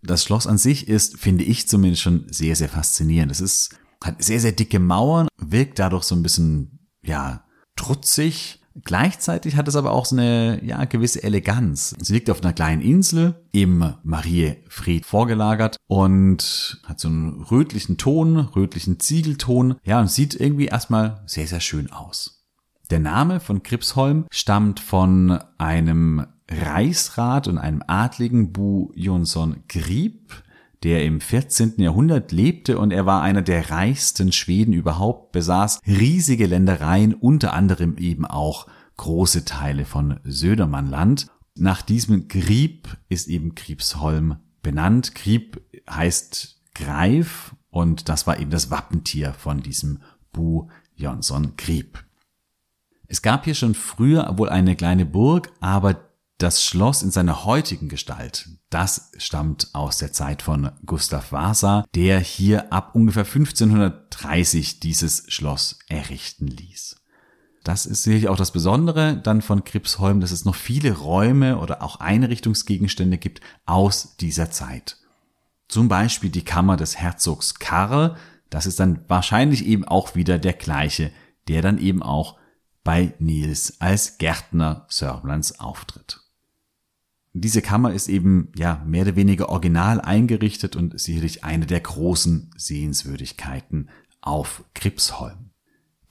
Das 0.00 0.24
Schloss 0.24 0.46
an 0.46 0.56
sich 0.56 0.88
ist, 0.88 1.18
finde 1.18 1.44
ich 1.44 1.68
zumindest 1.68 2.00
schon 2.00 2.24
sehr, 2.32 2.56
sehr 2.56 2.70
faszinierend. 2.70 3.30
Es 3.30 3.42
ist, 3.42 3.76
hat 4.02 4.24
sehr, 4.24 4.40
sehr 4.40 4.52
dicke 4.52 4.78
Mauern, 4.78 5.28
wirkt 5.36 5.78
dadurch 5.78 6.04
so 6.04 6.14
ein 6.14 6.22
bisschen, 6.22 6.88
ja, 7.02 7.44
trutzig. 7.76 8.61
Gleichzeitig 8.84 9.56
hat 9.56 9.68
es 9.68 9.76
aber 9.76 9.92
auch 9.92 10.06
so 10.06 10.16
eine, 10.16 10.64
ja, 10.64 10.84
gewisse 10.84 11.22
Eleganz. 11.22 11.94
Sie 12.00 12.14
liegt 12.14 12.30
auf 12.30 12.42
einer 12.42 12.52
kleinen 12.52 12.80
Insel, 12.80 13.34
im 13.52 13.94
Mariefried 14.02 15.04
vorgelagert 15.04 15.76
und 15.86 16.80
hat 16.84 17.00
so 17.00 17.08
einen 17.08 17.42
rötlichen 17.42 17.98
Ton, 17.98 18.38
rötlichen 18.38 18.98
Ziegelton. 18.98 19.76
Ja, 19.84 20.00
und 20.00 20.10
sieht 20.10 20.34
irgendwie 20.34 20.66
erstmal 20.66 21.22
sehr, 21.26 21.46
sehr 21.46 21.60
schön 21.60 21.92
aus. 21.92 22.46
Der 22.90 23.00
Name 23.00 23.40
von 23.40 23.62
Kripsholm 23.62 24.26
stammt 24.30 24.80
von 24.80 25.38
einem 25.58 26.26
Reichsrat 26.50 27.48
und 27.48 27.58
einem 27.58 27.82
Adligen 27.86 28.52
Bu 28.52 28.92
Jonsson 28.94 29.62
Grieb, 29.68 30.32
der 30.82 31.04
im 31.04 31.20
14. 31.20 31.74
Jahrhundert 31.78 32.32
lebte 32.32 32.78
und 32.78 32.92
er 32.92 33.06
war 33.06 33.22
einer 33.22 33.42
der 33.42 33.70
reichsten 33.70 34.32
Schweden 34.32 34.72
überhaupt, 34.72 35.32
besaß 35.32 35.80
riesige 35.86 36.46
Ländereien, 36.46 37.14
unter 37.14 37.52
anderem 37.52 37.96
eben 37.98 38.24
auch 38.24 38.66
große 38.96 39.44
Teile 39.44 39.84
von 39.84 40.20
Södermannland. 40.24 41.28
Nach 41.54 41.82
diesem 41.82 42.28
Grieb 42.28 42.88
ist 43.08 43.28
eben 43.28 43.54
Kriebsholm 43.54 44.36
benannt. 44.62 45.14
Grieb 45.14 45.60
heißt 45.88 46.60
Greif 46.74 47.54
und 47.70 48.08
das 48.08 48.26
war 48.26 48.38
eben 48.38 48.50
das 48.50 48.70
Wappentier 48.70 49.34
von 49.34 49.62
diesem 49.62 50.00
Bu 50.32 50.68
Jonsson 50.94 51.56
Grieb. 51.56 52.04
Es 53.06 53.20
gab 53.22 53.44
hier 53.44 53.54
schon 53.54 53.74
früher 53.74 54.38
wohl 54.38 54.48
eine 54.48 54.74
kleine 54.74 55.04
Burg, 55.04 55.52
aber 55.60 56.11
das 56.38 56.64
Schloss 56.64 57.02
in 57.02 57.10
seiner 57.10 57.44
heutigen 57.44 57.88
Gestalt, 57.88 58.48
das 58.70 59.12
stammt 59.16 59.68
aus 59.74 59.98
der 59.98 60.12
Zeit 60.12 60.42
von 60.42 60.72
Gustav 60.84 61.30
Vasa, 61.30 61.84
der 61.94 62.18
hier 62.18 62.72
ab 62.72 62.94
ungefähr 62.94 63.24
1530 63.24 64.80
dieses 64.80 65.24
Schloss 65.28 65.78
errichten 65.88 66.48
ließ. 66.48 66.96
Das 67.64 67.86
ist 67.86 68.02
sicherlich 68.02 68.28
auch 68.28 68.36
das 68.36 68.50
Besondere 68.50 69.16
dann 69.16 69.40
von 69.40 69.62
Kripsholm, 69.62 70.20
dass 70.20 70.32
es 70.32 70.44
noch 70.44 70.56
viele 70.56 70.96
Räume 70.98 71.58
oder 71.58 71.82
auch 71.82 72.00
Einrichtungsgegenstände 72.00 73.18
gibt 73.18 73.40
aus 73.66 74.16
dieser 74.16 74.50
Zeit. 74.50 74.96
Zum 75.68 75.88
Beispiel 75.88 76.30
die 76.30 76.44
Kammer 76.44 76.76
des 76.76 76.98
Herzogs 76.98 77.54
Karl, 77.54 78.16
das 78.50 78.66
ist 78.66 78.80
dann 78.80 79.04
wahrscheinlich 79.08 79.64
eben 79.64 79.86
auch 79.86 80.14
wieder 80.16 80.38
der 80.38 80.54
gleiche, 80.54 81.12
der 81.48 81.62
dann 81.62 81.78
eben 81.78 82.02
auch 82.02 82.36
bei 82.84 83.14
Niels 83.20 83.80
als 83.80 84.18
Gärtner 84.18 84.86
Sörmlands 84.88 85.60
auftritt. 85.60 86.21
Diese 87.34 87.62
Kammer 87.62 87.94
ist 87.94 88.08
eben, 88.08 88.52
ja, 88.56 88.82
mehr 88.86 89.02
oder 89.02 89.16
weniger 89.16 89.48
original 89.48 90.00
eingerichtet 90.00 90.76
und 90.76 90.98
sicherlich 91.00 91.44
eine 91.44 91.66
der 91.66 91.80
großen 91.80 92.50
Sehenswürdigkeiten 92.56 93.88
auf 94.20 94.64
Kripsholm. 94.74 95.50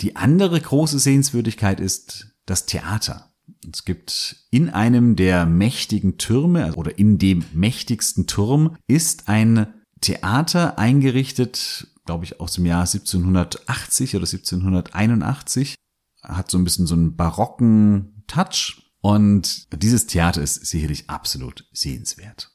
Die 0.01 0.15
andere 0.15 0.59
große 0.59 0.97
Sehenswürdigkeit 0.97 1.79
ist 1.79 2.35
das 2.45 2.65
Theater. 2.65 3.31
Es 3.71 3.85
gibt 3.85 4.47
in 4.49 4.69
einem 4.69 5.15
der 5.15 5.45
mächtigen 5.45 6.17
Türme 6.17 6.73
oder 6.73 6.97
in 6.97 7.19
dem 7.19 7.45
mächtigsten 7.53 8.25
Turm 8.25 8.77
ist 8.87 9.29
ein 9.29 9.67
Theater 10.01 10.79
eingerichtet, 10.79 11.87
glaube 12.05 12.25
ich, 12.25 12.39
aus 12.39 12.53
dem 12.53 12.65
Jahr 12.65 12.81
1780 12.81 14.15
oder 14.15 14.25
1781 14.25 15.75
hat 16.23 16.49
so 16.49 16.57
ein 16.57 16.63
bisschen 16.63 16.87
so 16.87 16.95
einen 16.95 17.15
barocken 17.15 18.23
Touch 18.27 18.80
und 19.01 19.67
dieses 19.81 20.07
Theater 20.07 20.41
ist 20.41 20.65
sicherlich 20.65 21.09
absolut 21.09 21.65
sehenswert. 21.73 22.51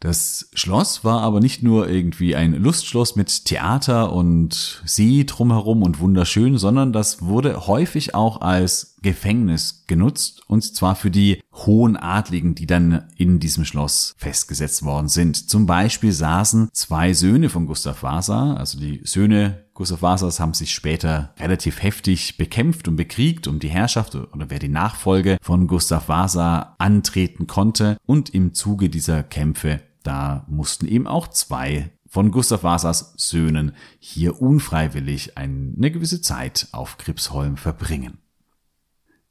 Das 0.00 0.48
Schloss 0.54 1.04
war 1.04 1.20
aber 1.20 1.40
nicht 1.40 1.62
nur 1.62 1.86
irgendwie 1.86 2.34
ein 2.34 2.54
Lustschloss 2.54 3.16
mit 3.16 3.44
Theater 3.44 4.14
und 4.14 4.82
See 4.86 5.24
drumherum 5.24 5.82
und 5.82 6.00
wunderschön, 6.00 6.56
sondern 6.56 6.94
das 6.94 7.20
wurde 7.20 7.66
häufig 7.66 8.14
auch 8.14 8.40
als 8.40 8.96
Gefängnis 9.02 9.84
genutzt 9.88 10.40
und 10.46 10.62
zwar 10.62 10.96
für 10.96 11.10
die 11.10 11.42
hohen 11.52 11.98
Adligen, 11.98 12.54
die 12.54 12.66
dann 12.66 13.08
in 13.16 13.40
diesem 13.40 13.66
Schloss 13.66 14.14
festgesetzt 14.16 14.84
worden 14.84 15.08
sind. 15.08 15.50
Zum 15.50 15.66
Beispiel 15.66 16.12
saßen 16.12 16.70
zwei 16.72 17.12
Söhne 17.12 17.50
von 17.50 17.66
Gustav 17.66 18.02
Vasa, 18.02 18.54
also 18.54 18.80
die 18.80 19.02
Söhne 19.04 19.66
Gustav 19.80 20.02
Vasas 20.02 20.40
haben 20.40 20.52
sich 20.52 20.74
später 20.74 21.32
relativ 21.38 21.82
heftig 21.82 22.36
bekämpft 22.36 22.86
und 22.86 22.96
bekriegt 22.96 23.46
um 23.46 23.60
die 23.60 23.70
Herrschaft 23.70 24.14
oder 24.14 24.50
wer 24.50 24.58
die 24.58 24.68
Nachfolge 24.68 25.38
von 25.40 25.66
Gustav 25.66 26.06
Vasa 26.06 26.74
antreten 26.76 27.46
konnte 27.46 27.96
und 28.04 28.28
im 28.28 28.52
Zuge 28.52 28.90
dieser 28.90 29.22
Kämpfe 29.22 29.80
da 30.02 30.44
mussten 30.48 30.86
eben 30.86 31.06
auch 31.06 31.28
zwei 31.28 31.92
von 32.06 32.30
Gustav 32.30 32.62
Vasas 32.62 33.14
Söhnen 33.16 33.72
hier 33.98 34.42
unfreiwillig 34.42 35.38
eine 35.38 35.90
gewisse 35.90 36.20
Zeit 36.20 36.68
auf 36.72 36.98
Kripsholm 36.98 37.56
verbringen. 37.56 38.18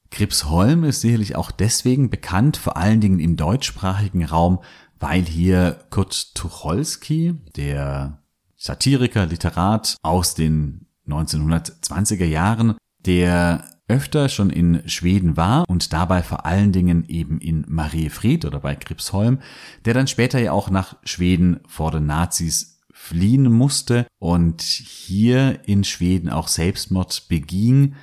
Kripsholm 0.10 0.84
ist 0.84 1.02
sicherlich 1.02 1.36
auch 1.36 1.52
deswegen 1.52 2.10
bekannt, 2.10 2.58
vor 2.58 2.76
allen 2.76 3.02
Dingen 3.02 3.20
im 3.20 3.36
deutschsprachigen 3.36 4.26
Raum, 4.26 4.64
weil 5.00 5.22
hier 5.22 5.86
Kurt 5.92 6.34
Tucholsky, 6.34 7.36
der 7.56 8.24
Satiriker, 8.60 9.26
Literat 9.26 9.96
aus 10.04 10.36
den 10.36 10.86
1920er 11.08 12.26
Jahren, 12.26 12.76
der 13.00 13.64
öfter 13.88 14.30
schon 14.30 14.52
in 14.52 14.88
Schweden 14.88 15.36
war 15.38 15.68
und 15.68 15.94
dabei 15.94 16.22
vor 16.22 16.46
allen 16.46 16.72
Dingen 16.72 17.06
eben 17.08 17.40
in 17.40 17.66
Mariefred 17.68 18.46
oder 18.46 18.60
bei 18.60 18.76
Gripsholm, 18.76 19.40
der 19.86 19.96
dann 19.96 20.08
später 20.08 20.40
ja 20.40 20.52
auch 20.52 20.70
nach 20.70 20.98
Schweden 21.04 21.62
vor 21.68 21.90
den 21.92 22.06
Nazis 22.06 22.82
fliehen 22.92 23.52
musste 23.52 24.06
und 24.20 24.62
hier 24.62 25.62
in 25.66 25.84
Schweden 25.86 26.30
auch 26.30 26.50
Selbstmord 26.50 27.30
beging 27.30 27.96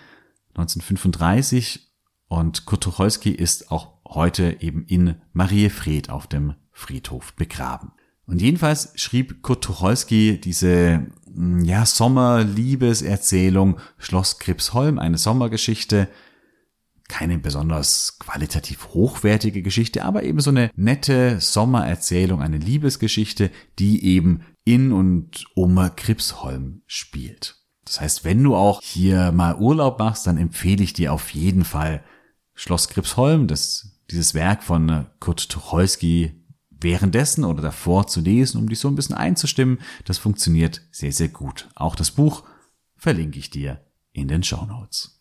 1935 0.56 1.86
und 2.28 2.64
Kurt 2.64 2.82
Tucholsky 2.82 3.30
ist 3.30 3.70
auch 3.70 3.98
heute 4.04 4.56
eben 4.60 4.84
in 4.86 5.16
Mariefred 5.32 6.10
auf 6.10 6.26
dem 6.26 6.54
Friedhof 6.72 7.34
begraben. 7.34 7.92
Und 8.26 8.42
jedenfalls 8.42 8.92
schrieb 8.96 9.42
Kurt 9.42 9.62
Tucholsky 9.64 10.40
diese 10.40 11.06
mm, 11.32 11.64
ja, 11.64 11.86
Sommerliebeserzählung 11.86 13.78
Schloss 13.98 14.38
Kripsholm, 14.38 14.98
eine 14.98 15.18
Sommergeschichte. 15.18 16.08
Keine 17.08 17.38
besonders 17.38 18.18
qualitativ 18.18 18.88
hochwertige 18.88 19.62
Geschichte, 19.62 20.04
aber 20.04 20.24
eben 20.24 20.40
so 20.40 20.50
eine 20.50 20.70
nette 20.74 21.40
Sommererzählung, 21.40 22.42
eine 22.42 22.58
Liebesgeschichte, 22.58 23.52
die 23.78 24.04
eben 24.04 24.40
in 24.64 24.90
und 24.90 25.44
um 25.54 25.78
Kripsholm 25.94 26.82
spielt. 26.86 27.56
Das 27.84 28.00
heißt, 28.00 28.24
wenn 28.24 28.42
du 28.42 28.56
auch 28.56 28.82
hier 28.82 29.30
mal 29.30 29.54
Urlaub 29.54 30.00
machst, 30.00 30.26
dann 30.26 30.36
empfehle 30.36 30.82
ich 30.82 30.92
dir 30.92 31.12
auf 31.12 31.30
jeden 31.30 31.64
Fall 31.64 32.02
Schloss 32.54 32.88
Kripsholm, 32.88 33.46
das, 33.46 34.00
dieses 34.10 34.34
Werk 34.34 34.64
von 34.64 35.06
Kurt 35.20 35.48
Tucholsky 35.48 36.32
währenddessen 36.86 37.44
oder 37.44 37.62
davor 37.62 38.06
zu 38.06 38.20
lesen, 38.20 38.58
um 38.58 38.68
dich 38.68 38.78
so 38.78 38.86
ein 38.86 38.94
bisschen 38.94 39.16
einzustimmen. 39.16 39.78
Das 40.04 40.18
funktioniert 40.18 40.82
sehr, 40.92 41.12
sehr 41.12 41.28
gut. 41.28 41.68
Auch 41.74 41.96
das 41.96 42.12
Buch 42.12 42.44
verlinke 42.96 43.40
ich 43.40 43.50
dir 43.50 43.80
in 44.12 44.28
den 44.28 44.44
Show 44.44 44.64
Notes. 44.64 45.20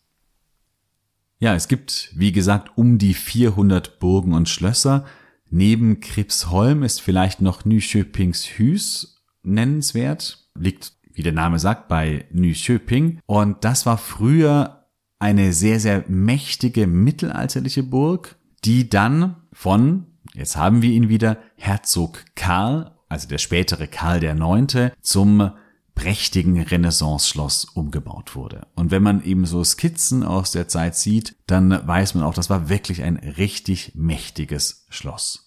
Ja, 1.40 1.54
es 1.56 1.66
gibt, 1.66 2.12
wie 2.14 2.30
gesagt, 2.30 2.78
um 2.78 2.98
die 2.98 3.14
400 3.14 3.98
Burgen 3.98 4.32
und 4.32 4.48
Schlösser. 4.48 5.04
Neben 5.50 5.98
Kripsholm 5.98 6.84
ist 6.84 7.02
vielleicht 7.02 7.42
noch 7.42 7.64
Nyköpings 7.64 8.44
Hüs 8.44 9.24
nennenswert. 9.42 10.48
Liegt, 10.56 10.92
wie 11.12 11.22
der 11.24 11.32
Name 11.32 11.58
sagt, 11.58 11.88
bei 11.88 12.26
Nyköping. 12.30 13.20
Und 13.26 13.64
das 13.64 13.86
war 13.86 13.98
früher 13.98 14.86
eine 15.18 15.52
sehr, 15.52 15.80
sehr 15.80 16.04
mächtige 16.06 16.86
mittelalterliche 16.86 17.82
Burg, 17.82 18.36
die 18.64 18.88
dann 18.88 19.36
von 19.52 20.06
Jetzt 20.34 20.56
haben 20.56 20.82
wir 20.82 20.90
ihn 20.90 21.08
wieder, 21.08 21.38
Herzog 21.56 22.24
Karl, 22.34 22.92
also 23.08 23.28
der 23.28 23.38
spätere 23.38 23.86
Karl 23.86 24.20
der 24.20 24.34
Neunte, 24.34 24.92
zum 25.00 25.50
prächtigen 25.94 26.60
Renaissance-Schloss 26.60 27.64
umgebaut 27.64 28.36
wurde. 28.36 28.66
Und 28.74 28.90
wenn 28.90 29.02
man 29.02 29.24
eben 29.24 29.46
so 29.46 29.64
Skizzen 29.64 30.22
aus 30.22 30.52
der 30.52 30.68
Zeit 30.68 30.94
sieht, 30.94 31.36
dann 31.46 31.70
weiß 31.70 32.14
man 32.14 32.22
auch, 32.22 32.34
das 32.34 32.50
war 32.50 32.68
wirklich 32.68 33.02
ein 33.02 33.16
richtig 33.16 33.92
mächtiges 33.94 34.86
Schloss. 34.90 35.45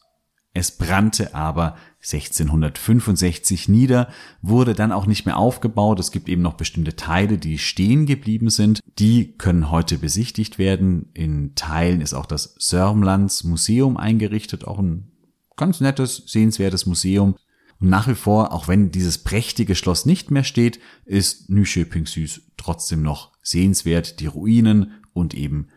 Es 0.53 0.71
brannte 0.71 1.35
aber 1.35 1.77
1665 2.01 3.69
nieder, 3.69 4.09
wurde 4.41 4.73
dann 4.73 4.91
auch 4.91 5.05
nicht 5.05 5.25
mehr 5.25 5.37
aufgebaut. 5.37 5.99
Es 5.99 6.11
gibt 6.11 6.27
eben 6.27 6.41
noch 6.41 6.55
bestimmte 6.55 6.95
Teile, 6.95 7.37
die 7.37 7.59
stehen 7.59 8.05
geblieben 8.05 8.49
sind. 8.49 8.79
Die 8.97 9.37
können 9.37 9.69
heute 9.69 9.97
besichtigt 9.99 10.57
werden. 10.57 11.09
In 11.13 11.53
Teilen 11.55 12.01
ist 12.01 12.13
auch 12.13 12.25
das 12.25 12.55
Sörmlands 12.57 13.43
Museum 13.43 13.95
eingerichtet, 13.97 14.65
auch 14.65 14.79
ein 14.79 15.11
ganz 15.55 15.81
nettes, 15.81 16.23
sehenswertes 16.25 16.87
Museum. 16.87 17.35
Und 17.79 17.89
nach 17.89 18.07
wie 18.07 18.15
vor, 18.15 18.51
auch 18.51 18.67
wenn 18.67 18.91
dieses 18.91 19.19
prächtige 19.19 19.75
Schloss 19.75 20.05
nicht 20.05 20.31
mehr 20.31 20.43
steht, 20.43 20.79
ist 21.05 21.49
Nyköping 21.49 22.07
Süß 22.07 22.41
trotzdem 22.57 23.03
noch 23.03 23.33
sehenswert. 23.43 24.19
Die 24.19 24.27
Ruinen 24.27 24.93
und 25.13 25.33
eben 25.35 25.67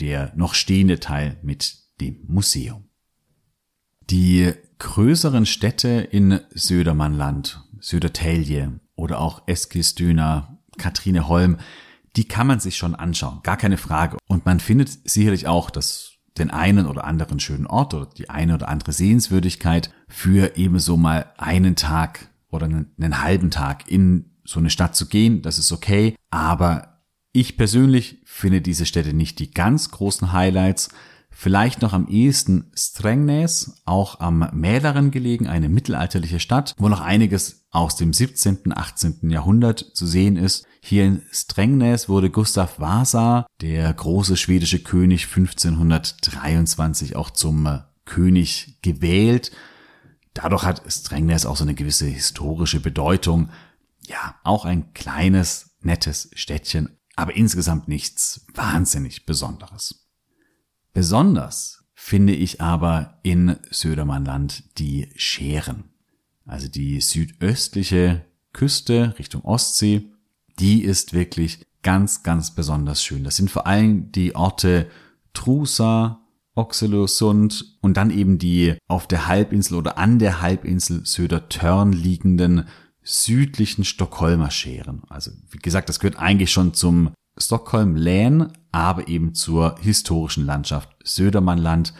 der 0.00 0.32
noch 0.36 0.54
stehende 0.54 1.00
Teil 1.00 1.38
mit 1.42 1.76
dem 2.00 2.24
Museum. 2.26 2.88
Die 4.12 4.52
größeren 4.78 5.46
Städte 5.46 5.88
in 5.88 6.38
Södermannland, 6.50 7.64
Södertälje 7.80 8.78
oder 8.94 9.18
auch 9.18 9.44
Eskilstuna, 9.46 10.58
Katrineholm, 10.76 11.56
die 12.16 12.28
kann 12.28 12.46
man 12.46 12.60
sich 12.60 12.76
schon 12.76 12.94
anschauen, 12.94 13.40
gar 13.42 13.56
keine 13.56 13.78
Frage. 13.78 14.18
Und 14.28 14.44
man 14.44 14.60
findet 14.60 14.90
sicherlich 15.08 15.46
auch 15.46 15.70
das, 15.70 16.18
den 16.36 16.50
einen 16.50 16.84
oder 16.84 17.04
anderen 17.04 17.40
schönen 17.40 17.66
Ort 17.66 17.94
oder 17.94 18.04
die 18.04 18.28
eine 18.28 18.56
oder 18.56 18.68
andere 18.68 18.92
Sehenswürdigkeit 18.92 19.90
für 20.08 20.58
ebenso 20.58 20.98
mal 20.98 21.32
einen 21.38 21.74
Tag 21.74 22.28
oder 22.50 22.66
einen, 22.66 22.92
einen 23.00 23.22
halben 23.22 23.50
Tag 23.50 23.90
in 23.90 24.26
so 24.44 24.60
eine 24.60 24.68
Stadt 24.68 24.94
zu 24.94 25.06
gehen. 25.06 25.40
Das 25.40 25.58
ist 25.58 25.72
okay. 25.72 26.16
Aber 26.28 27.00
ich 27.32 27.56
persönlich 27.56 28.20
finde 28.26 28.60
diese 28.60 28.84
Städte 28.84 29.14
nicht 29.14 29.38
die 29.38 29.52
ganz 29.52 29.90
großen 29.90 30.32
Highlights. 30.32 30.90
Vielleicht 31.34 31.82
noch 31.82 31.92
am 31.92 32.06
ehesten 32.06 32.70
Strängnäs, 32.74 33.82
auch 33.84 34.20
am 34.20 34.48
Mälaren 34.52 35.10
gelegen, 35.10 35.48
eine 35.48 35.68
mittelalterliche 35.68 36.38
Stadt, 36.38 36.74
wo 36.78 36.88
noch 36.88 37.00
einiges 37.00 37.66
aus 37.70 37.96
dem 37.96 38.12
17., 38.12 38.72
18. 38.76 39.30
Jahrhundert 39.30 39.80
zu 39.94 40.06
sehen 40.06 40.36
ist. 40.36 40.66
Hier 40.82 41.04
in 41.04 41.22
Strängnäs 41.32 42.08
wurde 42.08 42.30
Gustav 42.30 42.78
Vasa, 42.78 43.46
der 43.60 43.92
große 43.92 44.36
schwedische 44.36 44.80
König, 44.80 45.26
1523 45.26 47.16
auch 47.16 47.30
zum 47.30 47.66
äh, 47.66 47.80
König 48.04 48.78
gewählt. 48.82 49.52
Dadurch 50.34 50.64
hat 50.64 50.82
Strängnäs 50.86 51.46
auch 51.46 51.56
so 51.56 51.64
eine 51.64 51.74
gewisse 51.74 52.06
historische 52.06 52.80
Bedeutung. 52.80 53.50
Ja, 54.06 54.36
auch 54.44 54.64
ein 54.64 54.92
kleines, 54.92 55.76
nettes 55.80 56.30
Städtchen, 56.34 56.98
aber 57.16 57.36
insgesamt 57.36 57.88
nichts 57.88 58.46
wahnsinnig 58.54 59.24
Besonderes. 59.24 60.01
Besonders 60.92 61.84
finde 61.94 62.34
ich 62.34 62.60
aber 62.60 63.18
in 63.22 63.56
Södermannland 63.70 64.78
die 64.78 65.08
Scheren. 65.16 65.84
Also 66.44 66.68
die 66.68 67.00
südöstliche 67.00 68.24
Küste 68.52 69.14
Richtung 69.18 69.42
Ostsee, 69.44 70.10
die 70.58 70.82
ist 70.82 71.12
wirklich 71.12 71.64
ganz, 71.82 72.22
ganz 72.22 72.54
besonders 72.54 73.02
schön. 73.02 73.24
Das 73.24 73.36
sind 73.36 73.50
vor 73.50 73.66
allem 73.66 74.12
die 74.12 74.34
Orte 74.34 74.88
Trusa, 75.32 76.20
Oxelösund 76.54 77.78
und 77.80 77.96
dann 77.96 78.10
eben 78.10 78.38
die 78.38 78.76
auf 78.86 79.06
der 79.06 79.26
Halbinsel 79.26 79.78
oder 79.78 79.96
an 79.96 80.18
der 80.18 80.42
Halbinsel 80.42 81.06
Södertörn 81.06 81.92
liegenden 81.92 82.66
südlichen 83.02 83.84
Stockholmer 83.84 84.50
Scheren. 84.50 85.02
Also 85.08 85.30
wie 85.50 85.58
gesagt, 85.58 85.88
das 85.88 85.98
gehört 85.98 86.18
eigentlich 86.18 86.52
schon 86.52 86.74
zum 86.74 87.10
Stockholm 87.38 87.96
Län, 87.96 88.52
aber 88.72 89.08
eben 89.08 89.34
zur 89.34 89.76
historischen 89.80 90.44
Landschaft 90.44 90.88
Södermannland. 91.04 91.94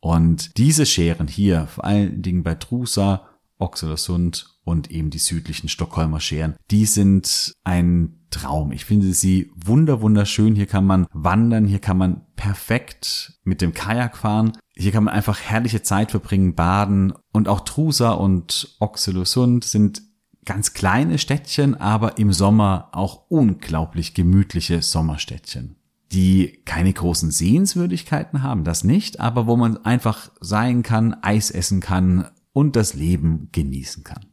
Und 0.00 0.56
diese 0.58 0.86
Scheren 0.86 1.28
hier, 1.28 1.66
vor 1.66 1.84
allen 1.84 2.22
Dingen 2.22 2.42
bei 2.42 2.54
Trusa, 2.54 3.28
Oxelösund 3.58 4.58
und 4.64 4.90
eben 4.90 5.10
die 5.10 5.18
südlichen 5.18 5.68
Stockholmer 5.68 6.20
Scheren, 6.20 6.56
die 6.70 6.86
sind 6.86 7.52
ein 7.64 8.26
Traum. 8.30 8.72
Ich 8.72 8.84
finde 8.84 9.14
sie 9.14 9.50
wunder 9.54 10.02
wunderschön. 10.02 10.54
Hier 10.54 10.66
kann 10.66 10.84
man 10.84 11.06
wandern, 11.12 11.66
hier 11.66 11.78
kann 11.78 11.96
man 11.96 12.26
perfekt 12.34 13.38
mit 13.44 13.62
dem 13.62 13.72
Kajak 13.72 14.16
fahren. 14.16 14.52
Hier 14.74 14.92
kann 14.92 15.04
man 15.04 15.14
einfach 15.14 15.40
herrliche 15.40 15.82
Zeit 15.82 16.10
verbringen, 16.10 16.54
baden. 16.54 17.14
Und 17.32 17.48
auch 17.48 17.60
Trusa 17.60 18.10
und 18.10 18.76
Oxelösund 18.80 19.64
sind 19.64 20.02
ganz 20.44 20.74
kleine 20.74 21.18
Städtchen, 21.18 21.74
aber 21.74 22.18
im 22.18 22.32
Sommer 22.32 22.88
auch 22.92 23.24
unglaublich 23.28 24.14
gemütliche 24.14 24.82
Sommerstädtchen, 24.82 25.76
die 26.12 26.62
keine 26.64 26.92
großen 26.92 27.30
Sehenswürdigkeiten 27.30 28.42
haben, 28.42 28.64
das 28.64 28.84
nicht, 28.84 29.20
aber 29.20 29.46
wo 29.46 29.56
man 29.56 29.84
einfach 29.84 30.30
sein 30.40 30.82
kann, 30.82 31.14
Eis 31.22 31.50
essen 31.50 31.80
kann 31.80 32.28
und 32.52 32.76
das 32.76 32.94
Leben 32.94 33.48
genießen 33.52 34.04
kann. 34.04 34.26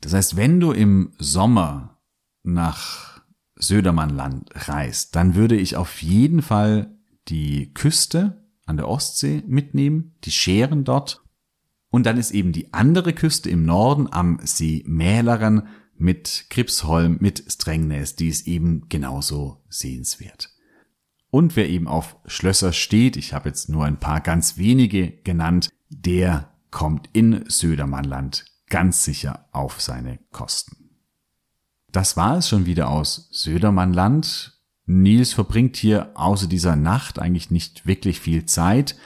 Das 0.00 0.12
heißt, 0.12 0.36
wenn 0.36 0.60
du 0.60 0.72
im 0.72 1.12
Sommer 1.18 1.98
nach 2.42 3.22
Södermannland 3.56 4.50
reist, 4.68 5.16
dann 5.16 5.34
würde 5.34 5.56
ich 5.56 5.76
auf 5.76 6.02
jeden 6.02 6.42
Fall 6.42 6.94
die 7.28 7.72
Küste 7.72 8.44
an 8.66 8.76
der 8.76 8.88
Ostsee 8.88 9.42
mitnehmen, 9.46 10.14
die 10.24 10.30
Scheren 10.30 10.84
dort 10.84 11.22
und 11.90 12.04
dann 12.04 12.18
ist 12.18 12.32
eben 12.32 12.52
die 12.52 12.74
andere 12.74 13.12
Küste 13.12 13.48
im 13.48 13.64
Norden 13.64 14.08
am 14.10 14.38
See 14.42 14.84
Mälaren 14.86 15.68
mit 15.96 16.46
Kripsholm, 16.50 17.16
mit 17.20 17.44
Strängnäs, 17.48 18.16
die 18.16 18.28
ist 18.28 18.46
eben 18.46 18.88
genauso 18.88 19.62
sehenswert. 19.68 20.55
Und 21.36 21.54
wer 21.54 21.68
eben 21.68 21.86
auf 21.86 22.16
Schlösser 22.24 22.72
steht, 22.72 23.18
ich 23.18 23.34
habe 23.34 23.50
jetzt 23.50 23.68
nur 23.68 23.84
ein 23.84 24.00
paar 24.00 24.22
ganz 24.22 24.56
wenige 24.56 25.10
genannt, 25.10 25.68
der 25.90 26.50
kommt 26.70 27.10
in 27.12 27.44
Södermannland 27.46 28.46
ganz 28.70 29.04
sicher 29.04 29.44
auf 29.52 29.82
seine 29.82 30.18
Kosten. 30.32 30.96
Das 31.92 32.16
war 32.16 32.38
es 32.38 32.48
schon 32.48 32.64
wieder 32.64 32.88
aus 32.88 33.28
Södermannland. 33.32 34.62
Nils 34.86 35.34
verbringt 35.34 35.76
hier 35.76 36.10
außer 36.14 36.46
dieser 36.46 36.74
Nacht 36.74 37.18
eigentlich 37.18 37.50
nicht 37.50 37.86
wirklich 37.86 38.18
viel 38.18 38.46
Zeit. 38.46 38.96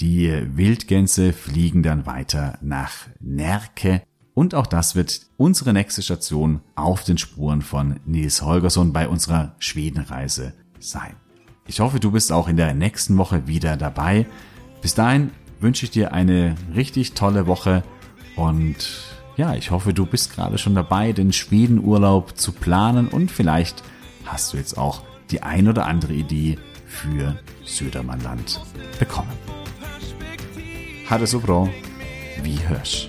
Die 0.00 0.32
Wildgänse 0.56 1.32
fliegen 1.32 1.84
dann 1.84 2.06
weiter 2.06 2.58
nach 2.60 3.06
Närke 3.20 4.02
und 4.34 4.56
auch 4.56 4.66
das 4.66 4.96
wird 4.96 5.20
unsere 5.36 5.72
nächste 5.72 6.02
Station 6.02 6.60
auf 6.74 7.04
den 7.04 7.18
Spuren 7.18 7.62
von 7.62 8.00
Nils 8.04 8.42
Holgersson 8.42 8.92
bei 8.92 9.06
unserer 9.06 9.54
Schwedenreise 9.60 10.54
sein. 10.80 11.14
Ich 11.68 11.80
hoffe, 11.80 12.00
du 12.00 12.10
bist 12.10 12.32
auch 12.32 12.48
in 12.48 12.56
der 12.56 12.74
nächsten 12.74 13.18
Woche 13.18 13.46
wieder 13.46 13.76
dabei. 13.76 14.26
Bis 14.80 14.94
dahin 14.94 15.30
wünsche 15.60 15.84
ich 15.84 15.90
dir 15.90 16.12
eine 16.12 16.54
richtig 16.74 17.12
tolle 17.12 17.46
Woche 17.46 17.84
und 18.36 18.76
ja, 19.36 19.54
ich 19.54 19.70
hoffe, 19.70 19.92
du 19.92 20.06
bist 20.06 20.34
gerade 20.34 20.56
schon 20.58 20.74
dabei, 20.74 21.12
den 21.12 21.32
Schwedenurlaub 21.32 22.36
zu 22.36 22.52
planen 22.52 23.06
und 23.06 23.30
vielleicht 23.30 23.84
hast 24.24 24.52
du 24.52 24.56
jetzt 24.56 24.78
auch 24.78 25.02
die 25.30 25.42
ein 25.42 25.68
oder 25.68 25.86
andere 25.86 26.14
Idee 26.14 26.58
für 26.86 27.38
Södermannland 27.64 28.60
bekommen. 28.98 29.32
Ha 31.10 31.18
det 31.18 31.26
så 31.26 31.38
bra. 31.38 31.68
Vi 32.42 32.58
hörs. 32.68 33.08